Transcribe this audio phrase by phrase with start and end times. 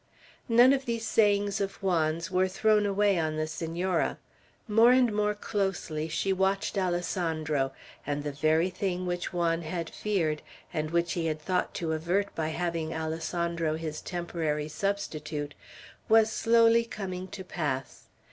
[0.49, 4.17] None of these sayings of Juan's were thrown away on the Senora.
[4.67, 7.71] More and more closely she watched Alessandro;
[8.03, 10.41] and the very thing which Juan had feared,
[10.73, 15.53] and which he had thought to avert by having Alessandro his temporary substitute,
[16.09, 18.07] was slowly coming to pass.